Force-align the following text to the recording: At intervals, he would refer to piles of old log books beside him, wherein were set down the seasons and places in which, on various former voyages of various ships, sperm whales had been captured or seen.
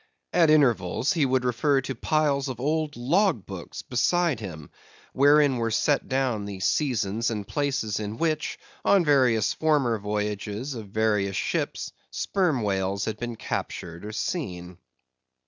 At 0.33 0.49
intervals, 0.49 1.13
he 1.13 1.27
would 1.27 1.45
refer 1.45 1.79
to 1.81 1.93
piles 1.93 2.47
of 2.49 2.59
old 2.59 2.95
log 2.97 3.45
books 3.45 3.83
beside 3.83 4.39
him, 4.39 4.71
wherein 5.13 5.57
were 5.57 5.69
set 5.69 6.09
down 6.09 6.45
the 6.45 6.59
seasons 6.59 7.29
and 7.29 7.47
places 7.47 7.99
in 7.99 8.17
which, 8.17 8.57
on 8.83 9.05
various 9.05 9.53
former 9.53 9.99
voyages 9.99 10.73
of 10.73 10.87
various 10.87 11.35
ships, 11.37 11.91
sperm 12.09 12.63
whales 12.63 13.05
had 13.05 13.19
been 13.19 13.35
captured 13.35 14.03
or 14.03 14.11
seen. 14.11 14.79